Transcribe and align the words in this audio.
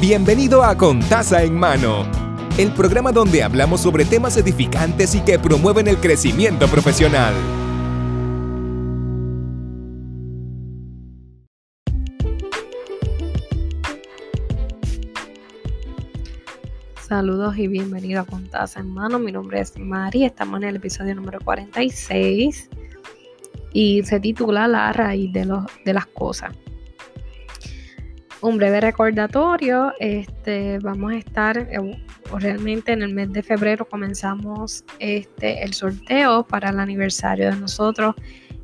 Bienvenido 0.00 0.62
a 0.62 0.76
Contaza 0.76 1.44
en 1.44 1.56
Mano, 1.56 2.04
el 2.58 2.72
programa 2.72 3.12
donde 3.12 3.42
hablamos 3.42 3.80
sobre 3.80 4.04
temas 4.04 4.36
edificantes 4.36 5.14
y 5.14 5.20
que 5.20 5.38
promueven 5.38 5.88
el 5.88 5.96
crecimiento 5.98 6.66
profesional. 6.66 7.32
Saludos 17.00 17.56
y 17.56 17.68
bienvenido 17.68 18.20
a 18.20 18.24
Contaza 18.26 18.80
en 18.80 18.92
Mano. 18.92 19.18
Mi 19.18 19.32
nombre 19.32 19.60
es 19.60 19.78
Mari, 19.78 20.24
estamos 20.24 20.60
en 20.60 20.68
el 20.68 20.76
episodio 20.76 21.14
número 21.14 21.38
46 21.40 22.68
y 23.72 24.02
se 24.02 24.20
titula 24.20 24.66
La 24.68 24.92
raíz 24.92 25.32
de, 25.32 25.46
los, 25.46 25.64
de 25.84 25.94
las 25.94 26.06
cosas. 26.06 26.54
Un 28.44 28.58
breve 28.58 28.78
recordatorio, 28.78 29.94
este, 30.00 30.78
vamos 30.80 31.12
a 31.12 31.16
estar 31.16 31.56
eh, 31.56 31.78
realmente 32.38 32.92
en 32.92 33.00
el 33.00 33.14
mes 33.14 33.32
de 33.32 33.42
febrero 33.42 33.88
comenzamos 33.88 34.84
este, 34.98 35.64
el 35.64 35.72
sorteo 35.72 36.46
para 36.46 36.68
el 36.68 36.78
aniversario 36.78 37.50
de 37.50 37.56
nosotros, 37.56 38.14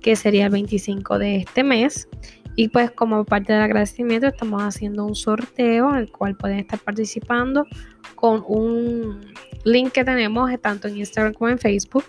que 0.00 0.16
sería 0.16 0.46
el 0.46 0.52
25 0.52 1.18
de 1.18 1.36
este 1.36 1.62
mes. 1.62 2.08
Y 2.54 2.68
pues 2.68 2.90
como 2.90 3.26
parte 3.26 3.52
del 3.52 3.60
agradecimiento 3.60 4.28
estamos 4.28 4.62
haciendo 4.62 5.04
un 5.04 5.14
sorteo 5.14 5.90
en 5.90 5.96
el 5.96 6.10
cual 6.10 6.38
pueden 6.38 6.60
estar 6.60 6.78
participando 6.78 7.66
con 8.14 8.42
un 8.48 9.30
link 9.66 9.92
que 9.92 10.04
tenemos 10.04 10.50
tanto 10.62 10.88
en 10.88 10.96
Instagram 10.96 11.34
como 11.34 11.50
en 11.50 11.58
Facebook 11.58 12.04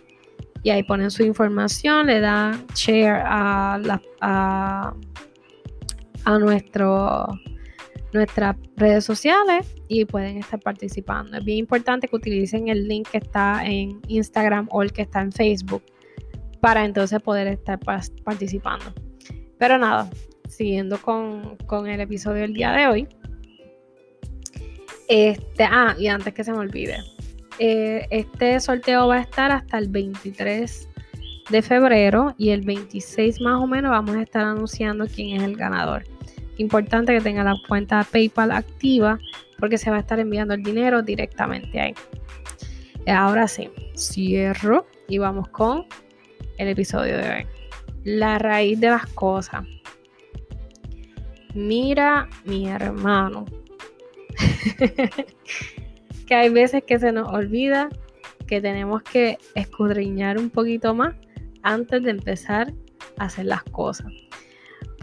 y 0.64 0.70
ahí 0.70 0.84
ponen 0.84 1.12
su 1.12 1.22
información, 1.24 2.08
le 2.08 2.22
dan 2.22 2.66
share 2.74 3.24
a, 3.26 3.78
a, 4.22 4.94
nuestro, 6.40 7.28
nuestras 8.18 8.56
redes 8.76 9.06
sociales 9.06 9.74
y 9.88 10.06
pueden 10.06 10.38
estar 10.38 10.60
participando. 10.60 11.38
Es 11.38 11.46
bien 11.46 11.60
importante 11.60 12.08
que 12.08 12.16
utilicen 12.16 12.68
el 12.68 12.88
link 12.88 13.08
que 13.10 13.20
está 13.20 13.66
en 13.66 14.02
Instagram 14.08 14.68
o 14.72 14.84
el 14.84 14.92
que 14.92 15.04
está 15.04 15.22
en 15.22 15.32
Facebook 15.32 15.84
para 16.60 16.84
entonces 16.86 17.22
poder 17.22 17.48
estar 17.48 17.80
participando. 18.24 18.86
Pero 19.58 19.78
nada, 19.78 20.10
siguiendo 20.50 21.02
con, 21.02 21.56
con 21.66 21.88
el 21.88 22.00
episodio 22.00 22.42
del 22.42 22.54
día 22.54 22.72
de 22.72 22.88
hoy. 22.88 23.08
Este, 25.08 25.64
ah, 25.64 25.96
y 25.98 26.08
antes 26.08 26.34
que 26.34 26.44
se 26.44 26.52
me 26.52 26.60
olvide, 26.60 26.98
eh, 27.60 28.06
este 28.12 28.60
sorteo 28.60 29.08
va 29.08 29.16
a 29.16 29.22
estar 29.22 29.52
hasta 29.52 29.78
el 29.78 29.88
23 29.90 30.90
de 31.50 31.62
febrero 31.62 32.36
y 32.38 32.50
el 32.50 32.62
26 32.62 33.40
más 33.42 33.62
o 33.62 33.68
menos 33.68 33.92
vamos 33.92 34.16
a 34.16 34.22
estar 34.22 34.44
anunciando 34.44 35.08
quién 35.08 35.38
es 35.38 35.44
el 35.44 35.56
ganador. 35.56 36.04
Importante 36.58 37.14
que 37.14 37.22
tenga 37.22 37.44
la 37.44 37.56
cuenta 37.68 38.06
PayPal 38.12 38.52
activa 38.52 39.20
porque 39.60 39.78
se 39.78 39.90
va 39.90 39.98
a 39.98 40.00
estar 40.00 40.20
enviando 40.20 40.54
el 40.54 40.64
dinero 40.64 41.02
directamente 41.02 41.80
ahí. 41.80 41.94
Ahora 43.08 43.48
sí, 43.48 43.70
cierro 43.96 44.86
y 45.08 45.18
vamos 45.18 45.48
con 45.50 45.86
el 46.58 46.68
episodio 46.68 47.18
de 47.18 47.30
hoy. 47.30 47.48
La 48.04 48.40
raíz 48.40 48.80
de 48.80 48.90
las 48.90 49.06
cosas. 49.08 49.66
Mira, 51.54 52.28
mi 52.46 52.68
hermano. 52.68 53.46
que 56.28 56.36
hay 56.36 56.50
veces 56.50 56.84
que 56.84 57.00
se 57.00 57.12
nos 57.12 57.30
olvida 57.30 57.90
que 58.46 58.62
tenemos 58.62 59.04
que 59.04 59.38
escudriñar 59.56 60.38
un 60.38 60.50
poquito 60.50 60.94
más 60.94 61.16
antes 61.64 62.04
de 62.04 62.12
empezar 62.12 62.74
a 63.18 63.26
hacer 63.26 63.46
las 63.46 63.64
cosas. 63.64 64.12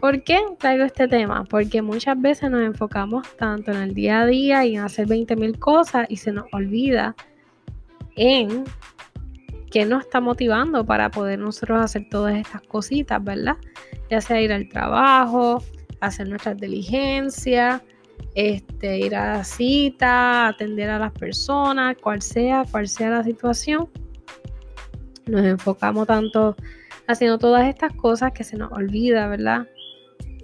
¿Por 0.04 0.22
qué 0.22 0.38
traigo 0.58 0.84
este 0.84 1.08
tema? 1.08 1.44
Porque 1.44 1.80
muchas 1.80 2.20
veces 2.20 2.50
nos 2.50 2.60
enfocamos 2.60 3.26
tanto 3.38 3.70
en 3.70 3.78
el 3.78 3.94
día 3.94 4.20
a 4.20 4.26
día 4.26 4.66
y 4.66 4.76
en 4.76 4.82
hacer 4.82 5.06
20.000 5.06 5.58
cosas 5.58 6.04
y 6.10 6.18
se 6.18 6.30
nos 6.30 6.44
olvida 6.52 7.16
en 8.14 8.64
qué 9.70 9.86
nos 9.86 10.02
está 10.04 10.20
motivando 10.20 10.84
para 10.84 11.10
poder 11.10 11.38
nosotros 11.38 11.80
hacer 11.80 12.06
todas 12.10 12.34
estas 12.34 12.60
cositas, 12.60 13.24
¿verdad? 13.24 13.56
Ya 14.10 14.20
sea 14.20 14.42
ir 14.42 14.52
al 14.52 14.68
trabajo, 14.68 15.64
hacer 16.00 16.28
nuestras 16.28 16.58
diligencias, 16.58 17.80
este, 18.34 18.98
ir 18.98 19.16
a 19.16 19.38
la 19.38 19.44
cita, 19.44 20.48
atender 20.48 20.90
a 20.90 20.98
las 20.98 21.12
personas, 21.12 21.96
cual 21.96 22.20
sea, 22.20 22.66
cual 22.70 22.88
sea 22.88 23.08
la 23.08 23.24
situación. 23.24 23.88
Nos 25.24 25.46
enfocamos 25.46 26.06
tanto 26.06 26.56
haciendo 27.06 27.38
todas 27.38 27.66
estas 27.66 27.94
cosas 27.94 28.32
que 28.32 28.44
se 28.44 28.58
nos 28.58 28.70
olvida, 28.70 29.28
¿verdad? 29.28 29.66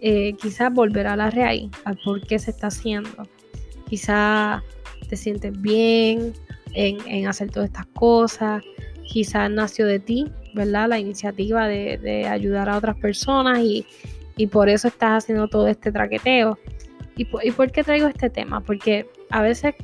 Eh, 0.00 0.34
quizás 0.40 0.72
volver 0.72 1.06
a 1.06 1.16
la 1.16 1.30
raíz, 1.30 1.70
al 1.84 1.98
por 2.04 2.20
qué 2.26 2.38
se 2.38 2.50
está 2.50 2.68
haciendo. 2.68 3.28
Quizás 3.88 4.62
te 5.08 5.16
sientes 5.16 5.60
bien 5.60 6.32
en, 6.74 7.26
hacer 7.26 7.50
todas 7.50 7.68
estas 7.68 7.86
cosas. 7.86 8.62
Quizás 9.04 9.50
nació 9.50 9.86
de 9.86 9.98
ti, 9.98 10.26
¿verdad? 10.54 10.88
La 10.88 10.98
iniciativa 10.98 11.66
de, 11.66 12.26
ayudar 12.28 12.68
a 12.68 12.78
otras 12.78 12.96
personas 12.96 13.58
y, 13.58 13.84
y 14.36 14.46
por 14.46 14.68
eso 14.68 14.88
estás 14.88 15.24
haciendo 15.24 15.48
todo 15.48 15.68
este 15.68 15.92
traqueteo. 15.92 16.58
¿Y 17.16 17.50
por, 17.50 17.70
qué 17.70 17.84
traigo 17.84 18.08
este 18.08 18.30
tema? 18.30 18.60
Porque 18.60 19.06
a 19.28 19.42
veces, 19.42 19.74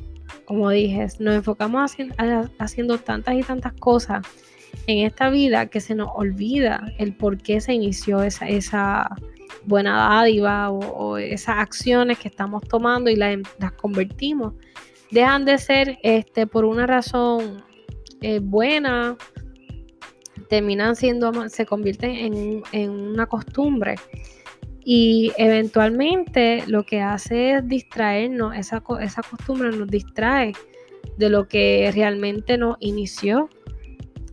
como 0.45 0.71
dije, 0.71 1.05
nos 1.19 1.35
enfocamos 1.35 1.91
haciendo, 2.57 2.97
tantas 2.97 3.35
y 3.35 3.43
tantas 3.43 3.73
cosas 3.73 4.25
en 4.87 5.05
esta 5.05 5.29
vida 5.29 5.67
que 5.67 5.79
se 5.79 5.93
nos 5.93 6.09
olvida 6.15 6.91
el 6.97 7.13
por 7.13 7.37
qué 7.37 7.61
se 7.61 7.73
inició 7.73 8.23
esa, 8.23 8.47
esa 8.47 9.15
buena 9.67 9.97
dádiva 9.97 10.71
o, 10.71 11.17
esas 11.17 11.57
acciones 11.57 12.17
que 12.17 12.27
estamos 12.27 12.63
tomando 12.63 13.09
y 13.09 13.15
las, 13.15 13.37
convertimos. 13.75 14.53
Dejan 15.11 15.45
de 15.45 15.57
ser 15.57 15.99
este, 16.03 16.47
por 16.47 16.65
una 16.65 16.87
razón 16.87 17.63
eh, 18.21 18.39
buena, 18.41 19.15
terminan 20.49 20.95
siendo, 20.95 21.47
se 21.49 21.65
convierten 21.65 22.11
en, 22.11 22.63
en 22.71 22.89
una 22.89 23.25
costumbre 23.27 23.95
y 24.89 25.33
eventualmente 25.37 26.63
lo 26.65 26.85
que 26.85 27.01
hace 27.01 27.55
es 27.55 27.67
distraernos, 27.67 28.55
esa, 28.55 28.81
esa 29.01 29.21
costumbre 29.21 29.69
nos 29.71 29.89
distrae 29.89 30.53
de 31.17 31.29
lo 31.29 31.49
que 31.49 31.91
realmente 31.93 32.57
nos 32.57 32.77
inició 32.79 33.49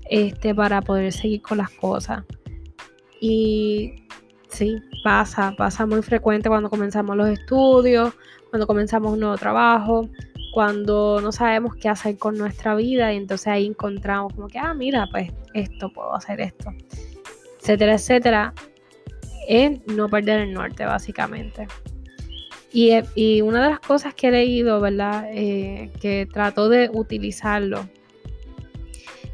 este, 0.09 0.55
para 0.55 0.81
poder 0.81 1.13
seguir 1.13 1.43
con 1.43 1.59
las 1.59 1.71
cosas. 1.71 2.23
Y 3.21 4.04
sí, 4.55 4.83
pasa, 5.03 5.55
pasa 5.57 5.87
muy 5.87 6.03
frecuente 6.03 6.49
cuando 6.49 6.71
comenzamos 6.71 7.17
los 7.17 7.29
estudios, 7.29 8.15
cuando 8.51 8.67
comenzamos 8.67 9.13
un 9.13 9.21
nuevo 9.21 9.37
trabajo, 9.37 10.09
cuando 10.53 11.21
no 11.21 11.33
sabemos 11.33 11.75
qué 11.77 11.89
hacer 11.89 12.17
con 12.17 12.39
nuestra 12.39 12.75
vida 12.75 13.13
y 13.13 13.17
entonces 13.17 13.49
ahí 13.49 13.67
encontramos 13.67 14.33
como 14.35 14.49
que, 14.49 14.59
ah, 14.59 14.73
mira, 14.73 15.07
pues 15.11 15.33
esto, 15.53 15.93
puedo 15.93 16.15
hacer 16.15 16.41
esto, 16.41 16.71
etcétera, 17.61 17.95
etcétera 17.95 18.55
es 19.47 19.87
no 19.87 20.09
perder 20.09 20.41
el 20.41 20.53
norte, 20.53 20.85
básicamente. 20.85 21.67
Y, 22.73 23.41
una 23.43 23.63
de 23.63 23.71
las 23.71 23.81
cosas 23.81 24.15
que 24.15 24.29
he 24.29 24.31
leído, 24.33 24.81
¿verdad? 24.81 25.29
Eh, 25.31 25.93
que 26.01 26.27
trato 26.27 26.69
de 26.69 26.91
utilizarlo 26.93 27.89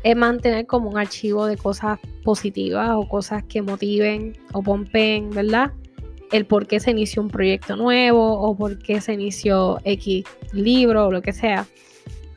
es 0.03 0.17
mantener 0.17 0.67
como 0.67 0.89
un 0.89 0.99
archivo 0.99 1.47
de 1.47 1.57
cosas 1.57 1.99
positivas 2.25 2.91
o 2.95 3.09
cosas 3.09 3.45
que 3.45 3.63
motiven 3.63 4.37
o 4.53 4.63
pompen, 4.63 5.31
¿verdad? 5.31 5.73
El 6.33 6.47
por 6.47 6.67
qué 6.67 6.81
se 6.81 6.93
inició 6.93 7.23
un 7.23 7.29
proyecto 7.29 7.77
nuevo 7.77 8.41
o 8.41 8.57
por 8.57 8.79
qué 8.79 9.01
se 9.01 9.15
inició 9.15 9.79
X 9.85 10.25
libro 10.53 11.07
o 11.07 11.13
lo 11.13 11.23
que 11.23 11.33
sea 11.33 11.67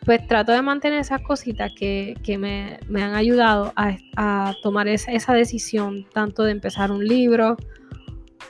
pues 0.06 0.26
trato 0.28 0.52
de 0.52 0.62
mantener 0.62 1.00
esas 1.00 1.22
cositas 1.22 1.72
que, 1.74 2.16
me, 2.38 2.80
han 3.02 3.16
ayudado 3.16 3.74
a, 3.76 4.54
tomar 4.62 4.88
esa, 4.88 5.34
decisión, 5.34 6.06
tanto 6.14 6.44
de 6.44 6.52
empezar 6.52 6.92
un 6.92 7.06
libro 7.06 7.56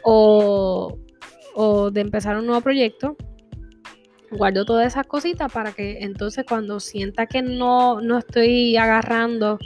o, 0.04 0.98
de 1.92 2.02
empezar 2.02 2.38
un 2.38 2.46
nuevo 2.48 2.62
proyecto. 2.62 3.16
Guardo 4.38 4.66
todas 4.66 4.88
esas 4.88 5.06
cositas 5.08 5.52
para 5.52 5.72
que 5.72 6.00
entonces 6.02 6.46
cuando 6.48 6.80
sienta 6.80 7.26
que 7.26 7.42
no, 7.42 8.02
no 8.02 8.18
estoy 8.18 8.78
agarrando 8.78 9.60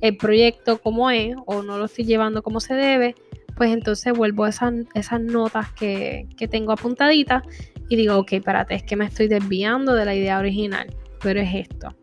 el 0.00 0.16
proyecto 0.16 0.80
como 0.80 1.10
es 1.10 1.36
o 1.46 1.62
no 1.62 1.78
lo 1.78 1.84
estoy 1.84 2.04
llevando 2.04 2.42
como 2.42 2.60
se 2.60 2.74
debe, 2.74 3.14
pues 3.56 3.70
entonces 3.70 4.12
vuelvo 4.12 4.44
a 4.44 4.48
esas, 4.48 4.72
esas 4.94 5.20
notas 5.20 5.72
que, 5.72 6.26
que 6.36 6.48
tengo 6.48 6.72
apuntaditas 6.72 7.42
y 7.88 7.96
digo, 7.96 8.16
ok, 8.16 8.32
espérate, 8.34 8.74
es 8.74 8.82
que 8.82 8.96
me 8.96 9.04
estoy 9.04 9.28
desviando 9.28 9.94
de 9.94 10.04
la 10.04 10.14
idea 10.14 10.38
original 10.38 10.88
pero 11.20 11.40
es 11.40 11.54
esto. 11.54 11.94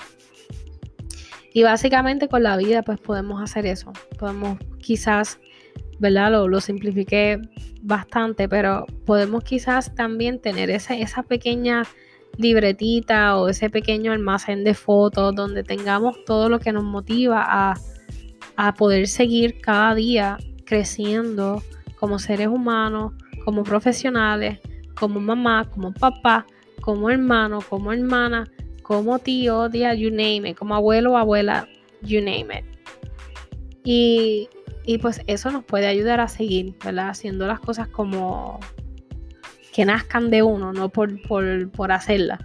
Y 1.53 1.63
básicamente 1.63 2.27
con 2.27 2.43
la 2.43 2.55
vida 2.55 2.83
pues 2.83 2.99
podemos 2.99 3.41
hacer 3.41 3.65
eso. 3.65 3.91
Podemos 4.17 4.59
quizás, 4.79 5.39
¿verdad? 5.99 6.31
Lo, 6.31 6.47
lo 6.47 6.61
simplifiqué 6.61 7.39
bastante, 7.81 8.47
pero 8.49 8.85
podemos 9.05 9.43
quizás 9.43 9.93
también 9.95 10.39
tener 10.39 10.69
esa, 10.69 10.95
esa 10.95 11.23
pequeña 11.23 11.83
libretita 12.37 13.37
o 13.37 13.49
ese 13.49 13.69
pequeño 13.69 14.11
almacén 14.11 14.63
de 14.63 14.73
fotos 14.73 15.33
donde 15.35 15.63
tengamos 15.63 16.23
todo 16.25 16.49
lo 16.49 16.59
que 16.59 16.71
nos 16.71 16.83
motiva 16.83 17.43
a, 17.45 17.73
a 18.55 18.73
poder 18.73 19.07
seguir 19.07 19.59
cada 19.59 19.95
día 19.95 20.37
creciendo 20.65 21.63
como 21.99 22.19
seres 22.19 22.47
humanos, 22.47 23.13
como 23.43 23.63
profesionales, 23.63 24.59
como 24.99 25.19
mamá, 25.19 25.69
como 25.71 25.93
papá, 25.93 26.45
como 26.81 27.09
hermano, 27.09 27.59
como 27.67 27.91
hermana, 27.91 28.47
como 28.83 29.19
tío, 29.19 29.69
tía, 29.69 29.93
you 29.93 30.09
name 30.09 30.49
it, 30.49 30.57
como 30.57 30.75
abuelo 30.75 31.13
o 31.13 31.17
abuela, 31.17 31.67
you 32.01 32.19
name 32.19 32.59
it. 32.59 32.65
Y, 33.83 34.49
pues 34.99 35.21
eso 35.27 35.51
nos 35.51 35.65
puede 35.65 35.87
ayudar 35.87 36.21
a 36.21 36.29
seguir, 36.29 36.75
¿verdad? 36.83 37.09
Haciendo 37.09 37.45
las 37.45 37.59
cosas 37.59 37.89
como 37.89 38.59
que 39.73 39.85
nazcan 39.85 40.31
de 40.31 40.41
uno, 40.43 40.71
no 40.71 40.89
por, 40.89 41.21
por, 41.27 41.69
por 41.71 41.91
hacerlas. 41.91 42.39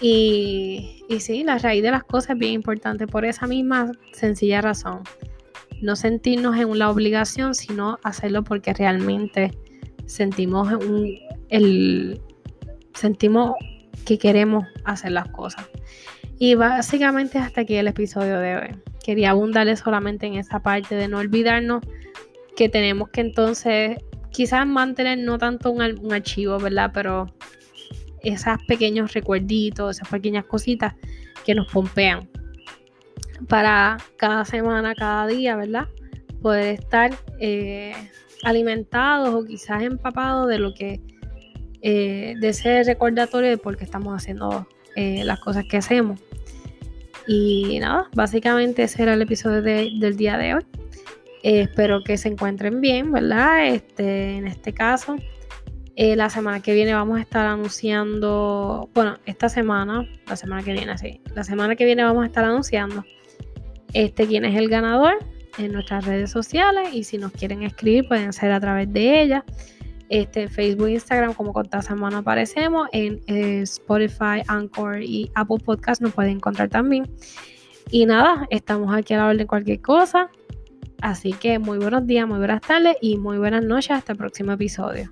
Y, 0.00 1.04
y 1.08 1.20
sí, 1.20 1.44
la 1.44 1.58
raíz 1.58 1.82
de 1.82 1.90
las 1.90 2.04
cosas 2.04 2.30
es 2.30 2.38
bien 2.38 2.54
importante 2.54 3.06
por 3.06 3.24
esa 3.24 3.46
misma 3.46 3.92
sencilla 4.12 4.60
razón. 4.60 5.02
No 5.82 5.96
sentirnos 5.96 6.56
en 6.56 6.78
la 6.78 6.90
obligación, 6.90 7.54
sino 7.54 7.98
hacerlo 8.02 8.42
porque 8.42 8.72
realmente 8.72 9.52
sentimos 10.06 10.68
el, 11.50 12.20
sentimos 12.94 13.52
que 14.04 14.18
queremos 14.18 14.64
hacer 14.84 15.12
las 15.12 15.28
cosas. 15.28 15.68
Y 16.38 16.54
básicamente 16.54 17.38
hasta 17.38 17.62
aquí 17.62 17.74
el 17.76 17.88
episodio 17.88 18.38
de 18.38 18.56
hoy. 18.56 18.68
Quería 19.04 19.30
abundarle 19.30 19.76
solamente 19.76 20.26
en 20.26 20.34
esa 20.34 20.60
parte 20.60 20.94
de 20.94 21.08
no 21.08 21.18
olvidarnos 21.18 21.82
que 22.56 22.68
tenemos 22.68 23.08
que 23.08 23.22
entonces 23.22 23.98
quizás 24.30 24.66
mantener 24.66 25.18
no 25.18 25.38
tanto 25.38 25.70
un, 25.70 25.82
un 26.00 26.12
archivo, 26.12 26.58
¿verdad? 26.58 26.90
Pero 26.94 27.26
esos 28.22 28.58
pequeños 28.66 29.12
recuerditos, 29.14 29.96
esas 29.96 30.08
pequeñas 30.08 30.44
cositas 30.44 30.94
que 31.44 31.54
nos 31.54 31.70
pompean 31.72 32.28
para 33.48 33.98
cada 34.16 34.44
semana, 34.44 34.94
cada 34.94 35.26
día, 35.26 35.56
¿verdad? 35.56 35.88
Poder 36.42 36.74
estar 36.74 37.12
eh, 37.40 37.94
alimentados 38.44 39.34
o 39.34 39.44
quizás 39.44 39.82
empapados 39.82 40.48
de 40.48 40.58
lo 40.58 40.74
que, 40.74 41.00
eh, 41.82 42.34
de 42.38 42.48
ese 42.48 42.82
recordatorio 42.84 43.50
de 43.50 43.58
por 43.58 43.76
qué 43.76 43.84
estamos 43.84 44.14
haciendo 44.14 44.68
eh, 44.98 45.22
las 45.24 45.38
cosas 45.38 45.64
que 45.64 45.76
hacemos. 45.76 46.18
Y 47.28 47.78
nada, 47.78 48.08
básicamente 48.16 48.82
ese 48.82 49.04
era 49.04 49.14
el 49.14 49.22
episodio 49.22 49.62
del 49.62 50.16
día 50.16 50.36
de 50.36 50.54
hoy. 50.54 50.66
espero 51.44 52.02
que 52.02 52.18
se 52.18 52.26
encuentren 52.26 52.80
bien, 52.80 53.12
¿verdad? 53.12 53.68
Este, 53.68 54.38
en 54.38 54.48
este 54.48 54.72
caso, 54.72 55.14
eh, 55.94 56.16
la 56.16 56.30
semana 56.30 56.60
que 56.60 56.74
viene 56.74 56.94
vamos 56.94 57.18
a 57.18 57.20
estar 57.20 57.46
anunciando, 57.46 58.90
bueno, 58.92 59.18
esta 59.24 59.48
semana, 59.48 60.04
la 60.26 60.34
semana 60.34 60.64
que 60.64 60.72
viene, 60.72 60.98
sí, 60.98 61.20
la 61.32 61.44
semana 61.44 61.76
que 61.76 61.84
viene 61.84 62.02
vamos 62.02 62.24
a 62.24 62.26
estar 62.26 62.44
anunciando 62.44 63.04
este 63.92 64.26
quién 64.26 64.44
es 64.44 64.56
el 64.56 64.68
ganador 64.68 65.18
en 65.58 65.72
nuestras 65.72 66.06
redes 66.06 66.32
sociales 66.32 66.88
y 66.92 67.04
si 67.04 67.18
nos 67.18 67.30
quieren 67.30 67.62
escribir 67.62 68.08
pueden 68.08 68.32
ser 68.32 68.50
a 68.50 68.58
través 68.58 68.92
de 68.92 69.22
ella. 69.22 69.44
Este, 70.08 70.48
Facebook, 70.48 70.88
Instagram, 70.88 71.34
como 71.34 71.52
con 71.52 71.68
Taza 71.68 71.94
Mano 71.94 72.18
aparecemos, 72.18 72.88
en 72.92 73.20
eh, 73.26 73.60
Spotify, 73.62 74.42
Anchor 74.46 75.02
y 75.02 75.30
Apple 75.34 75.58
Podcast 75.64 76.00
nos 76.00 76.12
pueden 76.12 76.36
encontrar 76.36 76.68
también. 76.68 77.10
Y 77.90 78.06
nada, 78.06 78.46
estamos 78.50 78.94
aquí 78.94 79.14
a 79.14 79.18
la 79.18 79.26
orden 79.26 79.38
de 79.38 79.46
cualquier 79.46 79.80
cosa. 79.80 80.30
Así 81.00 81.32
que 81.32 81.58
muy 81.58 81.78
buenos 81.78 82.06
días, 82.06 82.26
muy 82.26 82.38
buenas 82.38 82.60
tardes 82.60 82.96
y 83.00 83.16
muy 83.18 83.38
buenas 83.38 83.64
noches. 83.64 83.92
Hasta 83.92 84.12
el 84.12 84.18
próximo 84.18 84.52
episodio. 84.52 85.10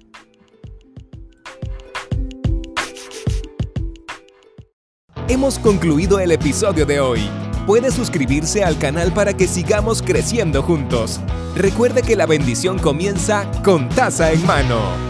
Hemos 5.29 5.59
concluido 5.59 6.21
el 6.21 6.31
episodio 6.31 6.87
de 6.87 7.01
hoy. 7.01 7.46
Puede 7.67 7.91
suscribirse 7.91 8.63
al 8.63 8.79
canal 8.79 9.13
para 9.13 9.35
que 9.35 9.49
sigamos 9.49 10.01
creciendo 10.01 10.63
juntos. 10.63 11.21
Recuerde 11.57 12.03
que 12.03 12.15
la 12.15 12.27
bendición 12.27 12.79
comienza 12.79 13.51
con 13.65 13.89
taza 13.89 14.31
en 14.33 14.47
mano. 14.47 15.06